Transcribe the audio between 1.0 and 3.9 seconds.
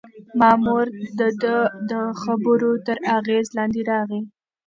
د ده د خبرو تر اغېز لاندې